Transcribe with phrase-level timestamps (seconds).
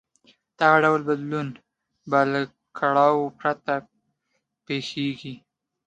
[0.59, 1.47] دغه ډول بدلون
[2.09, 2.41] به له
[2.77, 3.73] کړاو پرته
[4.65, 5.33] پېښېږي.